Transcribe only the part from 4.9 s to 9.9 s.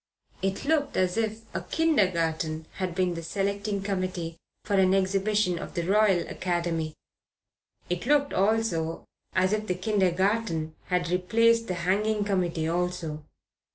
exhibition of the Royal Academy. It looked also as if the